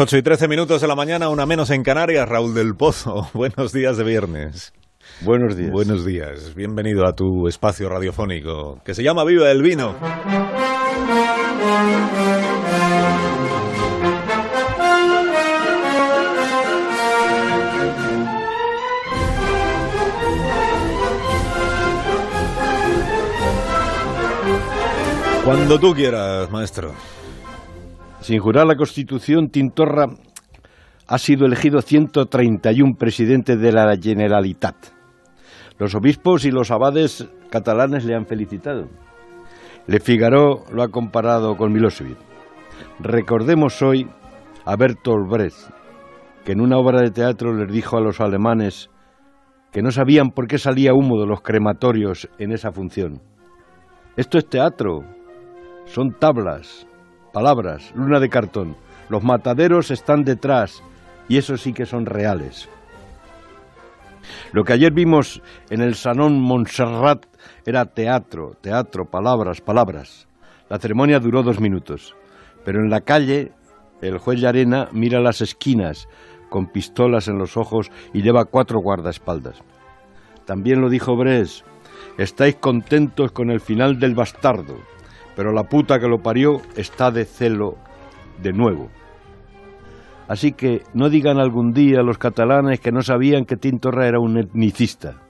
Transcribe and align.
8 0.00 0.16
y 0.16 0.22
13 0.22 0.46
minutos 0.46 0.80
de 0.80 0.86
la 0.86 0.94
mañana, 0.94 1.28
una 1.28 1.44
menos 1.44 1.70
en 1.70 1.82
Canarias, 1.82 2.28
Raúl 2.28 2.54
del 2.54 2.76
Pozo. 2.76 3.28
Buenos 3.34 3.72
días 3.72 3.96
de 3.96 4.04
viernes. 4.04 4.72
Buenos 5.22 5.56
días. 5.56 5.72
Buenos 5.72 6.06
días. 6.06 6.54
Bienvenido 6.54 7.04
a 7.04 7.14
tu 7.14 7.48
espacio 7.48 7.88
radiofónico 7.88 8.80
que 8.84 8.94
se 8.94 9.02
llama 9.02 9.24
Viva 9.24 9.50
el 9.50 9.60
Vino. 9.60 9.96
Cuando 25.44 25.80
tú 25.80 25.92
quieras, 25.92 26.48
maestro. 26.52 26.94
Sin 28.20 28.40
jurar 28.40 28.66
la 28.66 28.76
Constitución, 28.76 29.48
Tintorra 29.48 30.06
ha 31.06 31.18
sido 31.18 31.46
elegido 31.46 31.80
131 31.80 32.94
presidente 32.98 33.56
de 33.56 33.72
la 33.72 33.96
Generalitat. 33.96 34.74
Los 35.78 35.94
obispos 35.94 36.44
y 36.44 36.50
los 36.50 36.70
abades 36.70 37.28
catalanes 37.50 38.04
le 38.04 38.14
han 38.14 38.26
felicitado. 38.26 38.88
Le 39.86 40.00
Figaro 40.00 40.64
lo 40.72 40.82
ha 40.82 40.88
comparado 40.88 41.56
con 41.56 41.72
Milosevic. 41.72 42.18
Recordemos 42.98 43.80
hoy 43.80 44.06
a 44.66 44.76
Bertolt 44.76 45.30
Brecht, 45.30 45.70
que 46.44 46.52
en 46.52 46.60
una 46.60 46.76
obra 46.76 47.00
de 47.00 47.10
teatro 47.10 47.54
les 47.54 47.72
dijo 47.72 47.96
a 47.96 48.00
los 48.00 48.20
alemanes 48.20 48.90
que 49.72 49.80
no 49.80 49.90
sabían 49.90 50.30
por 50.30 50.46
qué 50.48 50.58
salía 50.58 50.92
humo 50.92 51.20
de 51.20 51.26
los 51.26 51.40
crematorios 51.40 52.28
en 52.38 52.52
esa 52.52 52.72
función. 52.72 53.22
Esto 54.16 54.36
es 54.36 54.48
teatro, 54.48 55.04
son 55.86 56.10
tablas, 56.18 56.86
palabras, 57.32 57.92
luna 57.94 58.20
de 58.20 58.28
cartón. 58.28 58.76
Los 59.08 59.22
mataderos 59.22 59.90
están 59.90 60.24
detrás 60.24 60.82
y 61.28 61.38
eso 61.38 61.56
sí 61.56 61.72
que 61.72 61.86
son 61.86 62.06
reales. 62.06 62.68
Lo 64.52 64.64
que 64.64 64.74
ayer 64.74 64.92
vimos 64.92 65.42
en 65.70 65.80
el 65.80 65.94
Salón 65.94 66.40
Montserrat 66.40 67.26
era 67.64 67.86
teatro, 67.86 68.52
teatro, 68.60 69.06
palabras, 69.06 69.60
palabras. 69.60 70.28
La 70.68 70.78
ceremonia 70.78 71.18
duró 71.18 71.42
dos 71.42 71.60
minutos, 71.60 72.14
pero 72.64 72.80
en 72.80 72.90
la 72.90 73.00
calle 73.00 73.52
el 74.02 74.18
juez 74.18 74.40
Llarena 74.40 74.88
mira 74.92 75.20
las 75.20 75.40
esquinas 75.40 76.08
con 76.50 76.66
pistolas 76.66 77.28
en 77.28 77.38
los 77.38 77.56
ojos 77.56 77.90
y 78.12 78.22
lleva 78.22 78.44
cuatro 78.44 78.80
guardaespaldas. 78.80 79.62
También 80.44 80.80
lo 80.80 80.88
dijo 80.88 81.16
Bres, 81.16 81.64
estáis 82.16 82.56
contentos 82.56 83.32
con 83.32 83.50
el 83.50 83.60
final 83.60 83.98
del 83.98 84.14
bastardo 84.14 84.76
pero 85.38 85.52
la 85.52 85.68
puta 85.68 86.00
que 86.00 86.08
lo 86.08 86.18
parió 86.18 86.60
está 86.74 87.12
de 87.12 87.24
celo 87.24 87.76
de 88.42 88.52
nuevo. 88.52 88.90
Así 90.26 90.50
que 90.50 90.82
no 90.94 91.10
digan 91.10 91.38
algún 91.38 91.70
día 91.70 92.02
los 92.02 92.18
catalanes 92.18 92.80
que 92.80 92.90
no 92.90 93.02
sabían 93.02 93.44
que 93.44 93.56
Tintorra 93.56 94.08
era 94.08 94.18
un 94.18 94.36
etnicista. 94.36 95.22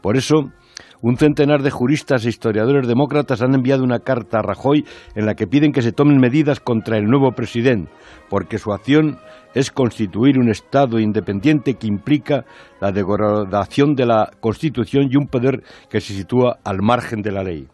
Por 0.00 0.16
eso, 0.16 0.52
un 1.00 1.16
centenar 1.16 1.62
de 1.62 1.72
juristas 1.72 2.24
e 2.24 2.28
historiadores 2.28 2.86
demócratas 2.86 3.42
han 3.42 3.56
enviado 3.56 3.82
una 3.82 3.98
carta 3.98 4.38
a 4.38 4.42
Rajoy 4.42 4.84
en 5.16 5.26
la 5.26 5.34
que 5.34 5.48
piden 5.48 5.72
que 5.72 5.82
se 5.82 5.90
tomen 5.90 6.20
medidas 6.20 6.60
contra 6.60 6.96
el 6.96 7.06
nuevo 7.06 7.32
presidente, 7.32 7.90
porque 8.30 8.58
su 8.58 8.72
acción 8.72 9.18
es 9.56 9.72
constituir 9.72 10.38
un 10.38 10.50
Estado 10.50 11.00
independiente 11.00 11.74
que 11.74 11.88
implica 11.88 12.44
la 12.80 12.92
degradación 12.92 13.96
de 13.96 14.06
la 14.06 14.30
Constitución 14.38 15.08
y 15.10 15.16
un 15.16 15.26
poder 15.26 15.64
que 15.90 16.00
se 16.00 16.14
sitúa 16.14 16.60
al 16.62 16.80
margen 16.80 17.22
de 17.22 17.32
la 17.32 17.42
ley. 17.42 17.66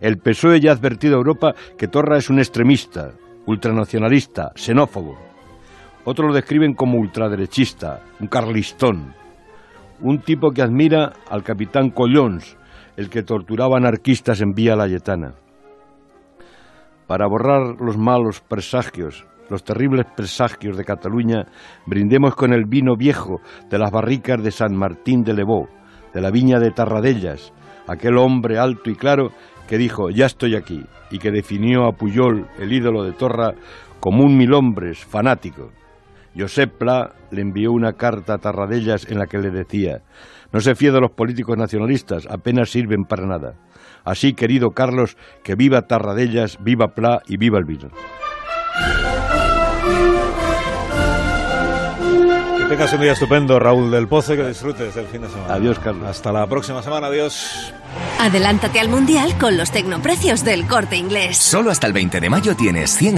El 0.00 0.18
PSOE 0.18 0.60
ya 0.60 0.70
ha 0.70 0.74
advertido 0.74 1.14
a 1.14 1.18
Europa 1.18 1.54
que 1.76 1.88
Torra 1.88 2.18
es 2.18 2.30
un 2.30 2.38
extremista, 2.38 3.12
ultranacionalista, 3.46 4.52
xenófobo. 4.54 5.16
Otros 6.04 6.28
lo 6.28 6.34
describen 6.34 6.74
como 6.74 6.98
ultraderechista, 6.98 8.02
un 8.20 8.28
carlistón, 8.28 9.14
un 10.00 10.20
tipo 10.20 10.50
que 10.50 10.62
admira 10.62 11.12
al 11.28 11.42
capitán 11.42 11.90
Collons, 11.90 12.56
el 12.96 13.10
que 13.10 13.22
torturaba 13.22 13.76
anarquistas 13.76 14.40
en 14.40 14.52
Vía 14.52 14.76
Layetana. 14.76 15.34
Para 17.06 17.26
borrar 17.26 17.80
los 17.80 17.96
malos 17.96 18.40
presagios, 18.40 19.26
los 19.50 19.64
terribles 19.64 20.06
presagios 20.16 20.76
de 20.76 20.84
Cataluña, 20.84 21.46
brindemos 21.86 22.34
con 22.34 22.52
el 22.52 22.66
vino 22.66 22.96
viejo 22.96 23.40
de 23.68 23.78
las 23.78 23.90
barricas 23.90 24.42
de 24.42 24.50
San 24.50 24.76
Martín 24.76 25.22
de 25.22 25.34
Lebó, 25.34 25.68
de 26.12 26.20
la 26.20 26.30
viña 26.30 26.58
de 26.58 26.70
Tarradellas, 26.70 27.52
aquel 27.86 28.18
hombre 28.18 28.58
alto 28.58 28.90
y 28.90 28.94
claro 28.94 29.30
que 29.68 29.78
dijo 29.78 30.10
ya 30.10 30.26
estoy 30.26 30.56
aquí 30.56 30.84
y 31.10 31.18
que 31.18 31.30
definió 31.30 31.86
a 31.86 31.92
Puyol, 31.92 32.48
el 32.58 32.72
ídolo 32.72 33.04
de 33.04 33.12
Torra, 33.12 33.52
como 34.00 34.24
un 34.24 34.36
mil 34.36 34.52
hombres 34.54 35.04
fanático. 35.04 35.70
Josep 36.36 36.78
Pla 36.78 37.12
le 37.30 37.42
envió 37.42 37.72
una 37.72 37.92
carta 37.92 38.34
a 38.34 38.38
Tarradellas 38.38 39.10
en 39.10 39.18
la 39.18 39.26
que 39.26 39.38
le 39.38 39.50
decía 39.50 40.02
no 40.52 40.60
se 40.60 40.74
fíe 40.74 40.90
de 40.90 41.00
los 41.00 41.10
políticos 41.10 41.56
nacionalistas, 41.58 42.26
apenas 42.26 42.70
sirven 42.70 43.04
para 43.04 43.26
nada. 43.26 43.54
Así, 44.04 44.32
querido 44.32 44.70
Carlos, 44.70 45.16
que 45.44 45.54
viva 45.56 45.82
Tarradellas, 45.82 46.58
viva 46.62 46.88
Pla 46.94 47.20
y 47.26 47.36
viva 47.36 47.58
el 47.58 47.64
vino. 47.64 47.90
Tengas 52.68 52.92
un 52.92 53.00
día 53.00 53.12
estupendo, 53.12 53.58
Raúl 53.58 53.90
del 53.90 54.08
Pozo, 54.08 54.36
que 54.36 54.46
disfrutes 54.46 54.94
del 54.94 55.06
fin 55.06 55.22
de 55.22 55.28
semana. 55.28 55.54
Adiós, 55.54 55.78
Carlos. 55.78 56.06
Hasta 56.06 56.30
la 56.32 56.46
próxima 56.46 56.82
semana, 56.82 57.06
adiós. 57.06 57.72
Adelántate 58.20 58.78
al 58.80 58.88
Mundial 58.88 59.36
con 59.38 59.56
los 59.56 59.70
tecnoprecios 59.70 60.44
del 60.44 60.66
Corte 60.66 60.96
Inglés. 60.96 61.38
Solo 61.38 61.70
hasta 61.70 61.86
el 61.86 61.92
20 61.92 62.20
de 62.20 62.30
mayo 62.30 62.54
tienes 62.54 62.90
100 62.90 63.06